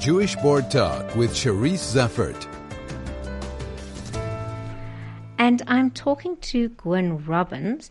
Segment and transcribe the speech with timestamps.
[0.00, 2.46] Jewish Board Talk with Cherise Zeffert.
[5.38, 7.90] And I'm talking to Gwynne Robins,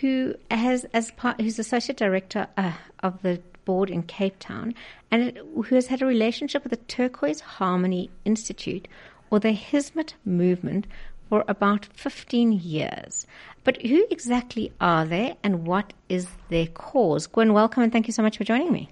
[0.00, 4.72] who has as part, who's associate director uh, of the board in Cape Town,
[5.10, 8.86] and who has had a relationship with the Turquoise Harmony Institute
[9.30, 10.86] or the Hizmet movement
[11.28, 13.26] for about 15 years.
[13.64, 17.26] But who exactly are they and what is their cause?
[17.26, 18.90] Gwynne, welcome and thank you so much for joining me.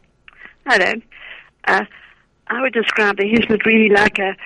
[0.66, 0.94] Hello.
[1.68, 1.84] Uh,
[2.48, 4.36] I would describe the Hizmet really like a,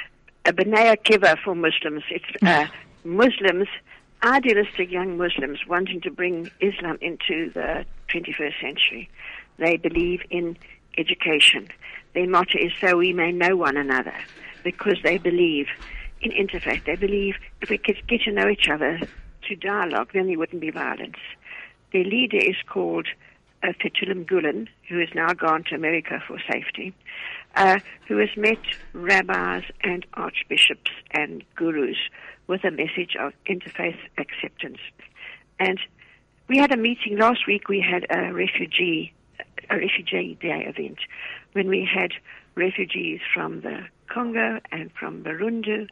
[0.47, 2.03] a B'nai Akiva for Muslims.
[2.11, 2.67] It's uh,
[3.05, 3.69] Muslims,
[4.23, 9.11] idealistic young Muslims wanting to bring Islam into the 21st century.
[9.59, 10.57] They believe in
[10.97, 11.69] education.
[12.15, 14.15] Their motto is so we may know one another
[14.65, 15.67] because they believe
[16.23, 16.85] in interfaith.
[16.87, 18.99] They believe if we could get to know each other
[19.47, 21.19] through dialogue, then there wouldn't be violence.
[21.93, 23.09] Their leader is called
[23.63, 26.95] uh, Fethullah Gulen, who has now gone to America for safety,
[27.57, 27.79] uh,
[28.09, 28.59] who has met
[28.93, 31.99] rabbis and archbishops and gurus
[32.47, 34.79] with a message of interfaith acceptance.
[35.59, 35.79] And
[36.49, 37.69] we had a meeting last week.
[37.69, 39.13] We had a refugee
[39.69, 40.99] a refugee day event
[41.53, 42.11] when we had
[42.57, 45.89] refugees from the Congo and from Burundi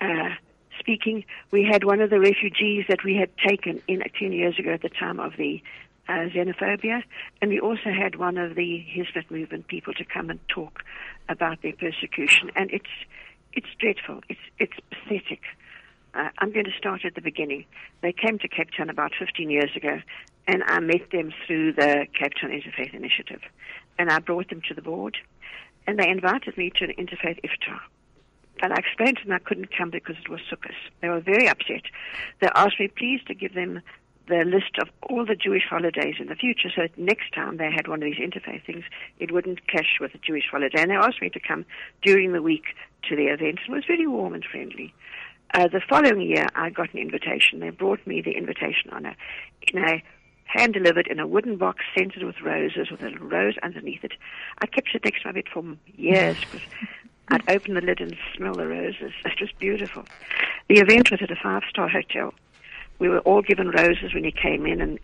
[0.00, 0.30] uh,
[0.78, 1.24] speaking.
[1.50, 4.82] We had one of the refugees that we had taken in 10 years ago at
[4.82, 5.62] the time of the
[6.08, 7.02] uh, xenophobia,
[7.40, 10.82] and we also had one of the Hizmet movement people to come and talk
[11.28, 12.50] about their persecution.
[12.54, 12.90] And it's
[13.52, 14.20] it's dreadful.
[14.28, 15.42] It's it's pathetic.
[16.14, 17.66] Uh, I'm going to start at the beginning.
[18.00, 20.00] They came to Cape Town about 15 years ago,
[20.46, 23.42] and I met them through the Cape Town Interfaith Initiative,
[23.98, 25.18] and I brought them to the board,
[25.86, 27.80] and they invited me to an interfaith iftar.
[28.62, 30.72] And I explained to them I couldn't come because it was Sukkot.
[31.02, 31.82] They were very upset.
[32.40, 33.82] They asked me please to give them
[34.28, 37.88] the list of all the Jewish holidays in the future so next time they had
[37.88, 38.84] one of these interfaith things,
[39.18, 40.80] it wouldn't clash with a Jewish holiday.
[40.80, 41.64] And they asked me to come
[42.02, 42.74] during the week
[43.08, 43.60] to the event.
[43.66, 44.92] It was very warm and friendly.
[45.54, 47.60] Uh, the following year, I got an invitation.
[47.60, 49.16] They brought me the invitation on a,
[49.72, 50.02] in a
[50.46, 54.12] hand delivered in a wooden box scented with roses with a rose underneath it.
[54.58, 55.64] I kept it next to my bed for
[55.96, 56.66] years because
[57.28, 59.12] I'd open the lid and smell the roses.
[59.24, 60.04] It was beautiful.
[60.68, 62.32] The event was at a five star hotel.
[62.98, 64.98] We were all given roses when he came in and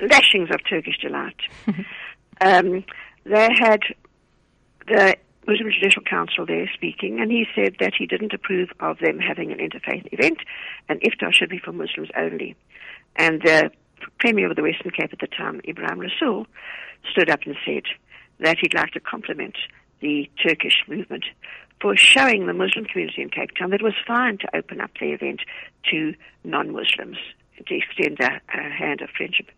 [0.00, 1.36] lashings of Turkish delight.
[2.40, 2.84] um,
[3.24, 3.80] they had
[4.86, 9.18] the Muslim Judicial Council there speaking, and he said that he didn't approve of them
[9.18, 10.38] having an interfaith event,
[10.88, 12.54] and iftar should be for Muslims only.
[13.16, 13.70] And the
[14.18, 16.46] Premier of the Western Cape at the time, Ebrahim Rasool,
[17.10, 17.84] stood up and said
[18.38, 19.56] that he'd like to compliment
[20.00, 21.24] the Turkish movement
[21.82, 24.92] for showing the Muslim community in Cape Town that it was fine to open up
[25.00, 25.40] the event
[25.90, 27.18] to non-Muslims,
[27.66, 29.50] to extend a, a hand of friendship.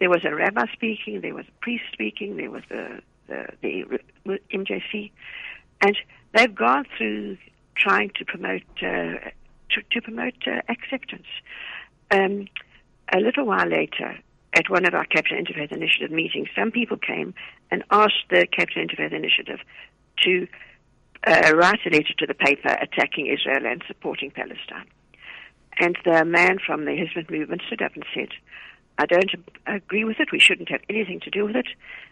[0.00, 4.38] There was a rabbi speaking, there was a priest speaking, there was the, the, the
[4.52, 5.12] MJC,
[5.80, 5.96] and
[6.34, 7.38] they've gone through
[7.76, 9.30] trying to promote uh,
[9.70, 11.26] to, to, promote uh, acceptance.
[12.10, 12.48] Um,
[13.14, 14.18] a little while later,
[14.54, 17.34] at one of our Cape Town Interfaith Initiative meetings, some people came
[17.70, 19.60] and asked the Cape Town Interfaith Initiative
[20.24, 20.48] to
[21.26, 24.86] uh, write a letter to the paper attacking Israel and supporting Palestine.
[25.78, 28.28] And the man from the Hizmet movement stood up and said,
[28.98, 29.30] I don't
[29.66, 30.32] agree with it.
[30.32, 31.68] We shouldn't have anything to do with it.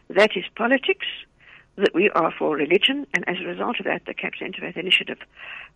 [0.09, 1.07] That is politics.
[1.77, 3.07] That we are for religion.
[3.13, 5.19] And as a result of that, the Cape Town Interfaith Initiative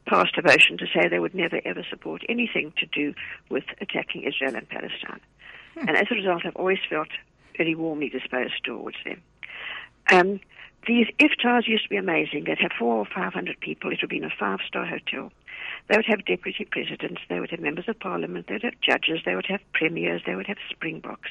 [0.06, 3.12] passed a motion to say they would never ever support anything to do
[3.50, 5.20] with attacking Israel and Palestine.
[5.74, 5.88] Hmm.
[5.88, 7.08] And as a result, I've always felt
[7.56, 9.20] very warmly disposed towards them.
[10.10, 10.40] Um,
[10.86, 12.44] these iftars used to be amazing.
[12.44, 13.92] They'd have four or five hundred people.
[13.92, 15.30] It would be in a five-star hotel.
[15.88, 17.20] They would have deputy presidents.
[17.28, 18.46] They would have members of parliament.
[18.46, 19.20] They would have judges.
[19.24, 20.22] They would have premiers.
[20.24, 21.30] They would have springboks.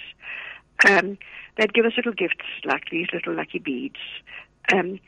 [0.87, 1.17] Um,
[1.57, 3.99] they'd give us little gifts like these little lucky beads.
[4.71, 4.99] Um,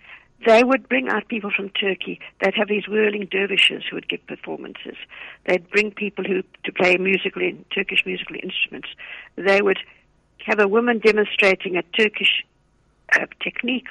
[0.46, 2.20] they would bring out people from Turkey.
[2.42, 4.96] They'd have these whirling dervishes who would give performances.
[5.46, 7.44] They'd bring people who to play musical
[7.74, 8.90] Turkish musical instruments.
[9.36, 9.80] They would
[10.46, 12.44] have a woman demonstrating a Turkish
[13.14, 13.88] uh, technique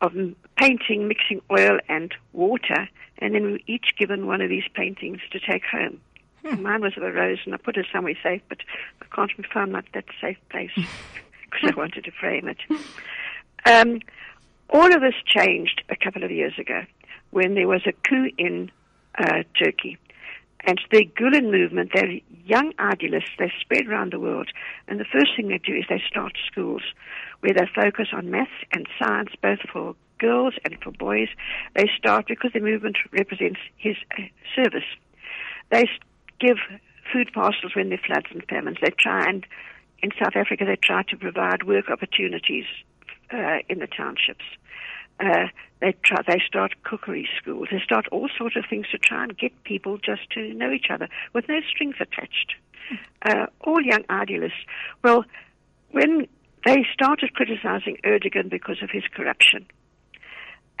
[0.00, 0.12] of
[0.56, 2.88] painting, mixing oil and water,
[3.18, 6.00] and then we were each given one of these paintings to take home.
[6.44, 6.62] Hmm.
[6.62, 8.58] Mine was of a rose, and I put it somewhere safe, but
[9.02, 12.58] I can't find that, that safe place because I wanted to frame it.
[13.64, 14.00] Um,
[14.70, 16.82] all of this changed a couple of years ago
[17.30, 18.70] when there was a coup in
[19.18, 19.98] uh, Turkey.
[20.66, 24.50] And the Gulen movement, they're young idealists, they spread around the world.
[24.88, 26.82] And the first thing they do is they start schools
[27.40, 31.28] where they focus on maths and science, both for girls and for boys.
[31.76, 34.22] They start because the movement represents his uh,
[34.56, 34.88] service.
[35.70, 35.84] They
[36.40, 36.56] give
[37.12, 38.78] food parcels when there are floods and famines.
[38.82, 39.46] They try and,
[40.02, 42.64] in South Africa, they try to provide work opportunities
[43.32, 44.44] uh, in the townships.
[45.20, 45.48] Uh,
[45.80, 47.68] They try, they start cookery schools.
[47.70, 50.90] They start all sorts of things to try and get people just to know each
[50.90, 52.54] other with no strings attached.
[53.22, 54.64] Uh, all young idealists.
[55.02, 55.24] Well,
[55.90, 56.28] when
[56.64, 59.66] they started criticizing Erdogan because of his corruption,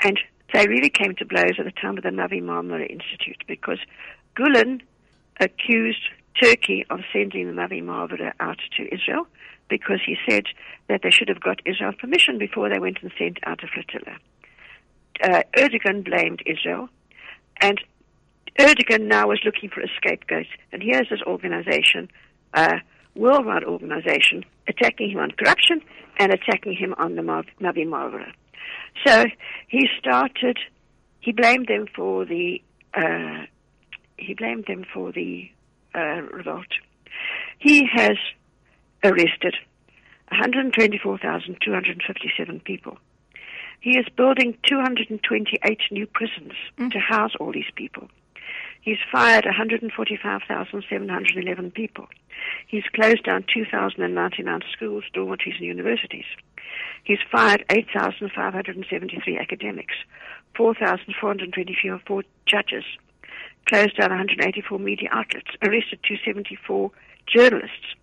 [0.02, 0.18] and
[0.54, 3.78] they really came to blows at the time of the Mavi Marmara Institute because
[4.36, 4.80] Gulen
[5.40, 6.04] accused
[6.40, 9.26] Turkey of sending the Mavi Marmara out to Israel
[9.68, 10.44] because he said
[10.88, 14.16] that they should have got Israel's permission before they went and sent out a flotilla.
[15.22, 16.88] Uh, Erdogan blamed Israel,
[17.60, 17.80] and
[18.58, 20.46] Erdogan now was looking for a scapegoat.
[20.72, 22.08] And here's this organization,
[22.54, 22.78] uh,
[23.14, 25.82] worldwide organization, attacking him on corruption
[26.18, 28.32] and attacking him on the Mavi Marmara.
[29.06, 29.24] So
[29.68, 30.58] he started.
[31.20, 32.62] He blamed them for the.
[32.94, 33.44] Uh,
[34.18, 35.50] he blamed them for the
[35.94, 36.66] uh, revolt.
[37.58, 38.16] He has
[39.06, 39.54] arrested
[40.30, 42.98] 124,257 people.
[43.80, 46.90] He is building 228 new prisons mm.
[46.90, 48.08] to house all these people.
[48.80, 52.06] He's fired 145,711 people.
[52.66, 56.24] He's closed down 2,099 schools, dormitories, and universities.
[57.04, 59.94] He's fired 8,573 academics,
[60.56, 62.84] 4,424 judges,
[63.66, 66.90] closed down 184 media outlets, arrested 274
[67.26, 67.94] journalists,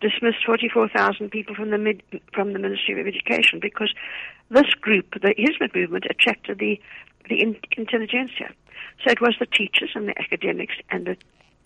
[0.00, 2.02] dismissed 44,000 people from the mid,
[2.32, 3.92] from the Ministry of Education because
[4.50, 6.80] this group, the Hizmet movement, attracted the
[7.28, 8.52] the in, intelligentsia.
[9.04, 11.16] So it was the teachers and the academics and the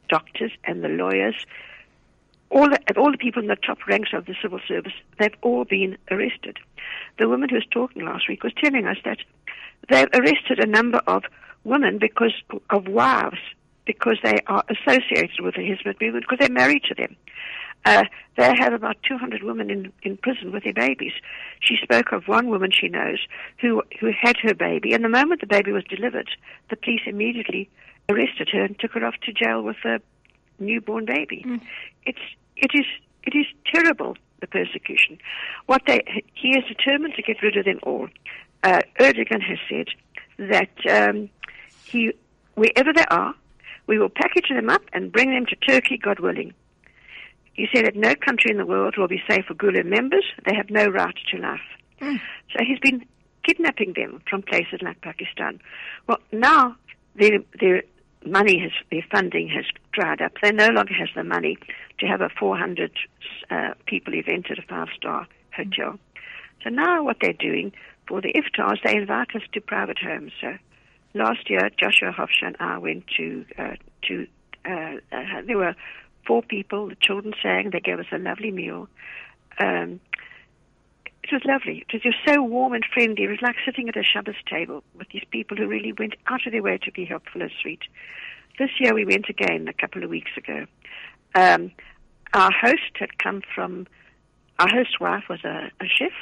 [0.08, 1.34] doctors and the lawyers,
[2.50, 4.92] all the, all the people in the top ranks of the civil service.
[5.18, 6.58] They've all been arrested.
[7.18, 9.18] The woman who was talking last week was telling us that
[9.88, 11.24] they've arrested a number of
[11.64, 12.34] women because
[12.70, 13.38] of wives
[13.86, 17.16] because they are associated with the Hizmet movement because they're married to them.
[17.84, 18.04] Uh,
[18.36, 21.12] they have about 200 women in, in prison with their babies.
[21.60, 23.18] She spoke of one woman she knows
[23.60, 26.30] who, who had her baby, and the moment the baby was delivered,
[26.70, 27.68] the police immediately
[28.08, 30.00] arrested her and took her off to jail with a
[30.58, 31.44] newborn baby.
[31.46, 31.60] Mm.
[32.04, 32.18] It's,
[32.56, 32.86] it is,
[33.24, 35.18] it is terrible, the persecution.
[35.66, 38.08] What they, he is determined to get rid of them all.
[38.62, 39.88] Uh, Erdogan has said
[40.38, 41.28] that um,
[41.84, 42.12] he,
[42.54, 43.34] wherever they are,
[43.86, 46.54] we will package them up and bring them to Turkey, God willing.
[47.54, 50.24] He said that no country in the world will be safe for Gulen members.
[50.46, 51.60] They have no right to life.
[52.00, 52.20] Mm.
[52.50, 53.04] So he's been
[53.44, 55.60] kidnapping them from places like Pakistan.
[56.06, 56.76] Well, now
[57.14, 57.82] their, their
[58.24, 60.32] money has, their funding has dried up.
[60.42, 61.58] They no longer have the money
[61.98, 62.90] to have a 400
[63.50, 65.98] uh, people event at a five-star hotel.
[66.62, 67.72] So now what they're doing
[68.08, 70.32] for the iftars, they invite us to private homes.
[70.40, 70.56] So
[71.14, 73.74] last year, Joshua Hofstra and I went to uh,
[74.08, 74.26] to
[74.64, 75.74] uh, uh, there were
[76.26, 76.88] four people.
[76.88, 77.70] The children sang.
[77.70, 78.88] They gave us a lovely meal.
[79.58, 80.00] Um,
[81.22, 81.84] it was lovely.
[81.88, 83.24] It was just so warm and friendly.
[83.24, 86.44] It was like sitting at a Shabbos table with these people who really went out
[86.46, 87.80] of their way to be helpful and sweet.
[88.58, 90.66] This year we went again a couple of weeks ago.
[91.34, 91.70] Um,
[92.34, 93.86] our host had come from,
[94.58, 96.12] our host's wife was a, a chef.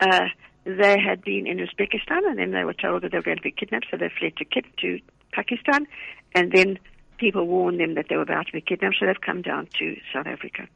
[0.00, 0.28] Uh,
[0.64, 3.42] they had been in Uzbekistan and then they were told that they were going to
[3.42, 4.44] be kidnapped, so they fled to,
[4.80, 5.00] to
[5.32, 5.86] Pakistan
[6.34, 6.78] and then
[7.18, 9.96] people warned them that they were about to be kidnapped, so they've come down to
[10.12, 10.66] South Africa.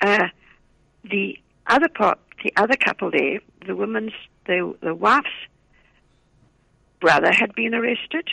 [0.00, 0.28] Uh,
[1.04, 4.12] the other part, the other couple there, the woman's,
[4.46, 5.28] the, the wife's
[7.00, 8.28] brother had been arrested.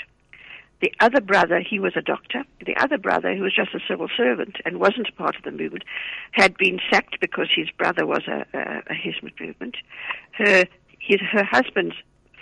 [0.81, 2.43] The other brother, he was a doctor.
[2.65, 5.51] The other brother, who was just a civil servant and wasn't a part of the
[5.51, 5.85] movement,
[6.31, 8.95] had been sacked because his brother was a, a, a
[9.39, 9.77] movement.
[10.33, 10.65] Her,
[10.99, 11.95] his, her husband's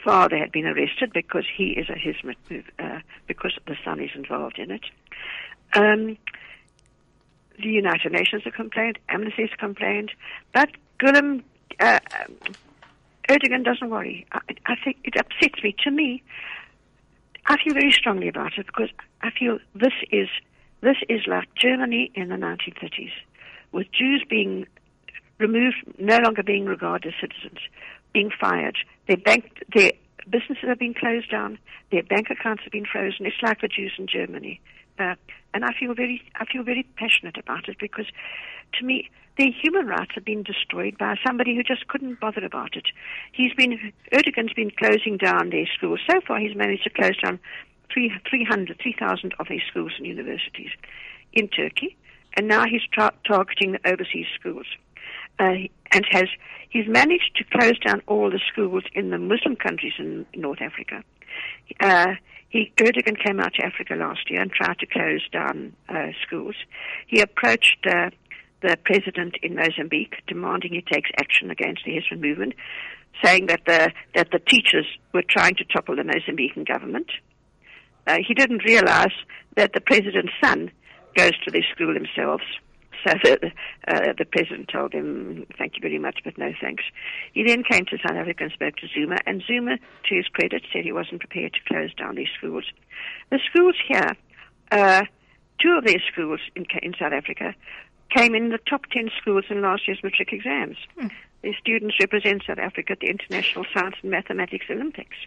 [0.03, 4.59] father had been arrested because he is a Hizmet, uh, because the son is involved
[4.59, 4.85] in it.
[5.73, 6.17] Um,
[7.61, 10.11] the United Nations have complained, Amnesty has complained,
[10.53, 11.43] but Gulen,
[11.79, 11.99] uh,
[13.29, 14.25] Erdogan doesn't worry.
[14.31, 15.75] I, I think it upsets me.
[15.83, 16.23] To me,
[17.45, 18.89] I feel very strongly about it because
[19.21, 20.27] I feel this is
[20.81, 23.11] this is like Germany in the 1930s,
[23.71, 24.65] with Jews being
[25.37, 27.59] removed, no longer being regarded as citizens,
[28.13, 28.77] being fired.
[29.07, 29.91] Their bank, their
[30.29, 31.57] businesses have been closed down.
[31.91, 33.25] Their bank accounts have been frozen.
[33.25, 34.61] It's like the Jews in Germany.
[34.99, 35.15] Uh,
[35.53, 38.05] and I feel very, I feel very passionate about it because,
[38.79, 42.75] to me, their human rights have been destroyed by somebody who just couldn't bother about
[42.75, 42.85] it.
[43.31, 45.99] He's been, Erdogan's been closing down their schools.
[46.09, 47.39] So far, he's managed to close down
[47.93, 50.71] 300, 3,000 of their schools and universities
[51.33, 51.97] in Turkey,
[52.35, 54.65] and now he's tra- targeting the overseas schools.
[55.39, 56.27] Uh, and has
[56.69, 61.03] he's managed to close down all the schools in the Muslim countries in North Africa.
[61.79, 62.15] Uh,
[62.49, 66.55] he Erdogan came out to Africa last year and tried to close down uh, schools.
[67.07, 68.09] He approached uh,
[68.61, 72.53] the president in Mozambique, demanding he takes action against the Hizmet movement.
[73.23, 77.11] saying that the that the teachers were trying to topple the Mozambican government.
[78.07, 79.13] Uh, he didn't realize
[79.55, 80.71] that the president's son
[81.15, 82.41] goes to the school himself.
[83.05, 83.51] So the,
[83.87, 86.83] uh, the president told him, thank you very much, but no thanks.
[87.33, 90.63] He then came to South Africa and spoke to Zuma, and Zuma, to his credit,
[90.71, 92.65] said he wasn't prepared to close down these schools.
[93.31, 94.11] The schools here,
[94.71, 95.03] uh,
[95.59, 97.55] two of their schools in, in South Africa,
[98.15, 100.77] came in the top 10 schools in last year's matric exams.
[100.99, 101.07] Hmm.
[101.43, 105.17] Their students represent South Africa at the International Science and Mathematics Olympics.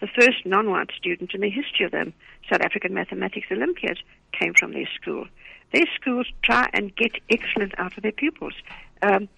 [0.00, 2.12] The first non-white student in the history of the
[2.50, 3.98] South African Mathematics Olympiad
[4.32, 5.26] came from their school.
[5.72, 8.54] Their schools try and get excellence out of their pupils.
[9.02, 9.28] Um,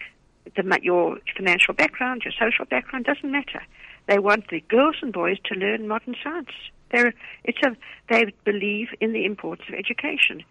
[0.56, 3.62] the, your financial background, your social background doesn't matter.
[4.06, 6.50] They want the girls and boys to learn modern science.
[6.90, 7.76] They're, it's a,
[8.08, 10.42] they believe in the importance of education.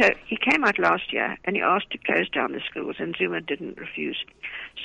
[0.00, 3.14] So he came out last year and he asked to close down the schools, and
[3.16, 4.24] Zuma didn't refuse.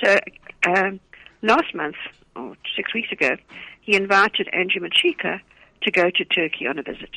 [0.02, 0.18] So
[0.66, 1.00] um,
[1.42, 1.96] last month,
[2.34, 3.36] or six weeks ago,
[3.80, 5.40] he invited Angie Motshekga
[5.82, 7.10] to go to Turkey on a visit.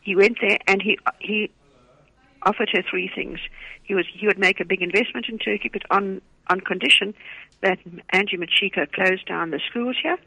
[0.00, 1.50] He went there and he he
[2.42, 3.38] offered her three things.
[3.82, 7.14] He was he would make a big investment in Turkey, but on on condition
[7.62, 7.78] that
[8.10, 10.18] Angie Motshekga closed down the schools here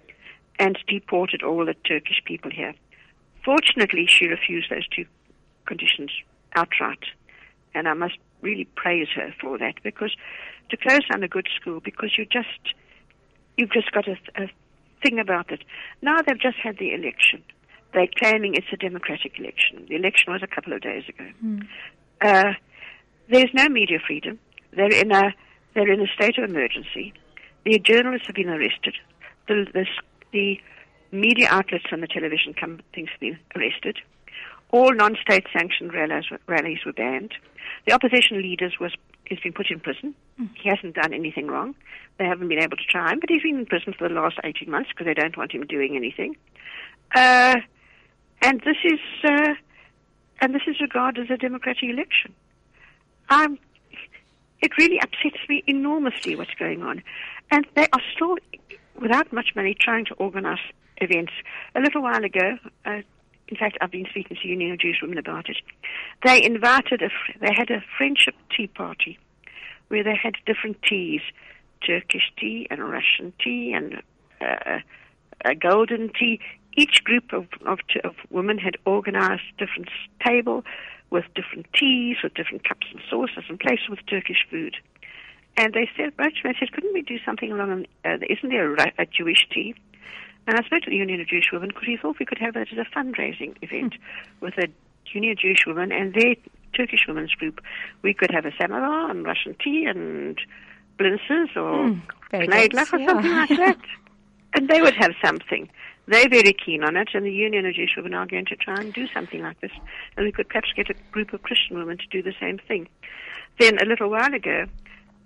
[0.59, 2.73] and deported all the Turkish people here.
[3.43, 5.05] Fortunately, she refused those two
[5.65, 6.11] conditions
[6.55, 7.03] outright.
[7.73, 10.15] And I must really praise her for that because
[10.69, 12.75] to close down a good school because you just
[13.57, 14.47] you've just got a, a
[15.03, 15.63] thing about it.
[16.01, 17.43] Now they've just had the election.
[17.93, 19.85] They're claiming it's a democratic election.
[19.89, 21.27] The election was a couple of days ago.
[21.43, 21.67] Mm.
[22.21, 22.53] Uh,
[23.29, 24.39] there's no media freedom.
[24.75, 25.33] They're in a
[25.73, 27.13] they're in a state of emergency.
[27.65, 28.95] The journalists have been arrested.
[29.47, 29.85] The the,
[30.31, 30.59] the
[31.11, 33.97] media outlets and the television companies have been arrested.
[34.69, 37.33] All non-state sanctioned rallies, rallies were banned.
[37.85, 38.93] The opposition leaders was
[39.29, 40.13] has been put in prison.
[40.39, 40.49] Mm.
[40.61, 41.75] He hasn't done anything wrong.
[42.17, 44.37] They haven't been able to try him, but he's been in prison for the last
[44.43, 46.35] 18 months because they don't want him doing anything.
[47.15, 47.55] Uh,
[48.41, 49.53] and this is uh,
[50.41, 52.33] and this is regarded as a democratic election.
[53.29, 53.59] Um,
[54.61, 57.01] it really upsets me enormously what's going on,
[57.51, 58.37] and they are still,
[58.99, 60.59] without much money, trying to organise
[60.97, 61.31] events.
[61.75, 63.01] A little while ago, uh,
[63.47, 65.57] in fact, I've been speaking to Union of Jewish Women about it.
[66.25, 69.19] They invited a, they had a friendship tea party
[69.89, 71.21] where they had different teas,
[71.85, 74.01] Turkish tea and Russian tea and
[74.39, 74.79] uh,
[75.59, 76.39] golden tea.
[76.77, 79.89] Each group of, of, of women had organized different
[80.25, 80.63] table
[81.09, 84.77] with different teas, with different cups and saucers, and placed with Turkish food.
[85.57, 89.05] And they said, Roachman said, couldn't we do something along, uh, isn't there a, a
[89.05, 89.75] Jewish tea?
[90.47, 92.53] And I spoke to the Union of Jewish Women because he thought we could have
[92.55, 93.97] that as a fundraising event mm.
[94.39, 94.67] with a
[95.13, 96.35] Union of Jewish Women and their
[96.73, 97.59] Turkish women's group.
[98.01, 100.39] We could have a samovar and Russian tea and
[100.97, 102.01] blintzes or mm,
[102.31, 103.07] knedlach or yeah.
[103.07, 103.77] something like that.
[104.53, 105.69] and they would have something.
[106.07, 108.75] They're very keen on it, and the Union of Jewish Women are going to try
[108.75, 109.71] and do something like this.
[110.17, 112.87] And we could perhaps get a group of Christian women to do the same thing.
[113.59, 114.65] Then, a little while ago,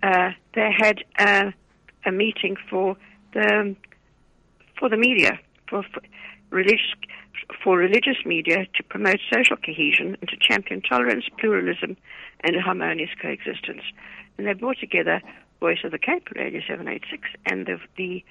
[0.03, 1.51] uh, they had uh,
[2.05, 2.97] a meeting for
[3.33, 3.75] the
[4.77, 5.39] for the media,
[5.69, 6.01] for, for
[6.49, 6.91] religious
[7.63, 11.95] for religious media to promote social cohesion and to champion tolerance, pluralism,
[12.41, 13.83] and a harmonious coexistence.
[14.37, 15.21] And they brought together
[15.59, 18.23] Voice of the Cape, Radio 786, and the, the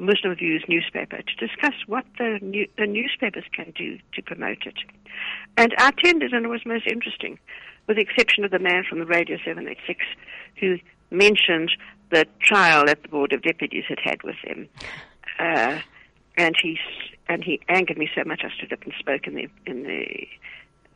[0.00, 4.76] Muslim Views newspaper to discuss what the, new, the newspapers can do to promote it.
[5.56, 7.38] And I attended, and it was most interesting,
[7.86, 10.04] with the exception of the man from the Radio 786
[10.58, 10.78] who
[11.10, 11.70] mentioned
[12.10, 14.68] the trial that the Board of Deputies had had with him.
[15.38, 15.78] Uh,
[16.36, 16.78] and he
[17.28, 20.26] and he angered me so much I stood up and spoke in the in the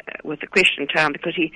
[0.09, 1.53] uh, with the question time because he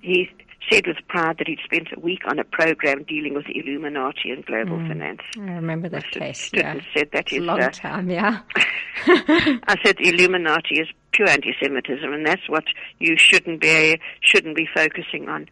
[0.00, 0.30] he
[0.70, 4.44] said with pride that he'd spent a week on a program dealing with Illuminati and
[4.44, 5.20] global mm, finance.
[5.36, 6.40] I remember that I case.
[6.40, 6.72] Stood yeah.
[6.72, 8.10] and said that is a long uh, time.
[8.10, 8.40] Yeah.
[9.06, 12.64] I said the Illuminati is pure anti-Semitism, and that's what
[12.98, 15.48] you shouldn't be shouldn't be focusing on.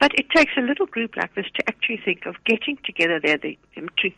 [0.00, 3.38] But it takes a little group like this to actually think of getting together there
[3.38, 4.10] the, to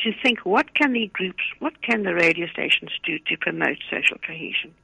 [0.00, 4.18] to think what can the groups, what can the radio stations do to promote social
[4.26, 4.74] cohesion.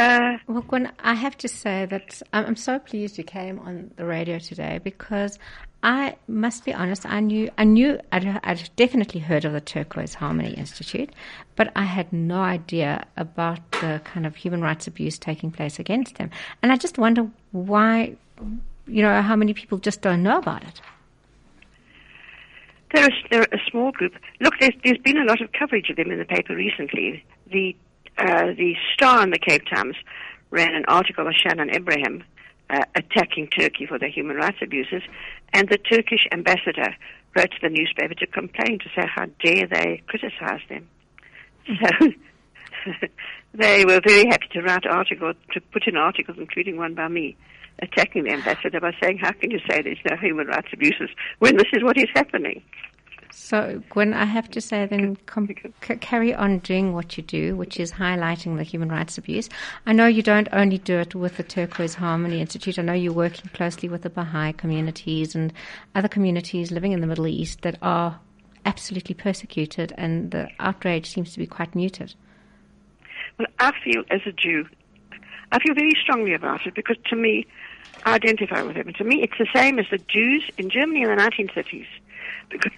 [0.00, 4.06] Uh, well, Gwynne, I have to say that I'm so pleased you came on the
[4.06, 5.38] radio today because
[5.82, 7.04] I must be honest.
[7.04, 11.10] I knew, I knew, I'd, I'd, definitely heard of the Turquoise Harmony Institute,
[11.54, 16.14] but I had no idea about the kind of human rights abuse taking place against
[16.14, 16.30] them.
[16.62, 18.16] And I just wonder why,
[18.86, 20.80] you know, how many people just don't know about it.
[22.94, 24.14] They're a, they're a small group.
[24.40, 27.22] Look, there's, there's been a lot of coverage of them in the paper recently.
[27.52, 27.76] The
[28.18, 29.96] uh, the Star in the Cape Times
[30.50, 32.22] ran an article by Shannon Ebrahim
[32.70, 35.02] uh, attacking Turkey for their human rights abuses,
[35.52, 36.94] and the Turkish ambassador
[37.36, 40.88] wrote to the newspaper to complain to say how dare they criticize them.
[41.66, 42.08] So
[43.54, 47.36] they were very happy to write articles, to put in articles, including one by me,
[47.80, 51.56] attacking the ambassador by saying, how can you say there's no human rights abuses when
[51.56, 52.62] this is what is happening?
[53.32, 55.48] So, Gwynne, I have to say then com-
[55.82, 59.48] c- carry on doing what you do, which is highlighting the human rights abuse.
[59.86, 62.78] I know you don't only do it with the Turquoise Harmony Institute.
[62.78, 65.52] I know you're working closely with the Baha'i communities and
[65.94, 68.18] other communities living in the Middle East that are
[68.66, 72.14] absolutely persecuted, and the outrage seems to be quite muted.
[73.38, 74.66] Well, I feel as a Jew,
[75.52, 77.46] I feel very strongly about it because to me,
[78.04, 78.88] I identify with them.
[78.88, 81.86] And to me, it's the same as the Jews in Germany in the 1930s.
[82.48, 82.72] Because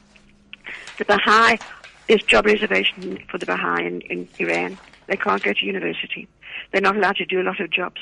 [0.98, 1.58] the Baha'i,
[2.08, 4.78] there's job reservation for the Baha'i in, in Iran.
[5.06, 6.28] They can't go to university.
[6.70, 8.00] They're not allowed to do a lot of jobs.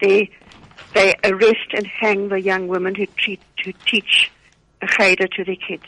[0.00, 0.30] They
[0.94, 4.30] they arrest and hang the young women who treat who teach
[4.82, 5.86] a cheder to their kids.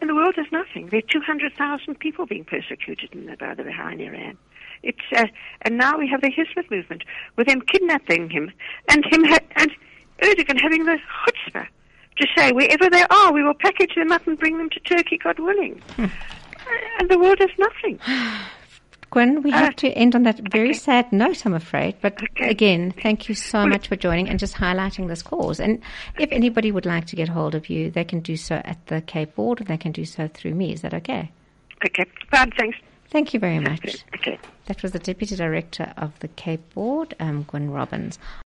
[0.00, 0.88] And the world does nothing.
[0.88, 4.38] There are 200,000 people being persecuted in the, by the Baha'i in Iran.
[4.82, 5.26] It's uh,
[5.62, 7.04] and now we have the Hizmet movement
[7.36, 8.52] with them kidnapping him
[8.90, 9.70] and him ha- and
[10.22, 11.66] Erdogan having the chutzpah
[12.16, 15.18] to say wherever they are, we will package them up and bring them to Turkey,
[15.18, 15.80] God willing.
[15.96, 16.06] Hmm.
[16.98, 17.98] And the world does nothing.
[19.10, 20.78] Gwynne, we have Uh, to end on that very okay.
[20.78, 21.94] sad note, I'm afraid.
[22.00, 22.48] But Okay.
[22.48, 25.60] again, thank you so much for joining and just highlighting this cause.
[25.60, 25.80] And
[26.18, 29.00] if anybody would like to get hold of you, they can do so at the
[29.02, 30.72] Cape Board and they can do so through me.
[30.72, 31.30] Is that okay?
[31.86, 32.78] Okay, fine, thanks.
[33.10, 34.04] Thank you very much.
[34.16, 34.36] Okay.
[34.66, 38.18] That was the Deputy Director of the Cape Board, um, Gwynne Robins.